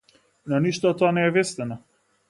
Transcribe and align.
Но 0.53 0.61
ништо 0.65 0.93
од 0.95 0.99
тоа 1.03 1.13
не 1.19 1.29
е 1.29 1.37
вистина. 1.39 1.83